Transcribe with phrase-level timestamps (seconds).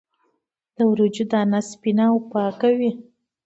[0.75, 2.91] د وریجو دانه سپینه او پاکه وي.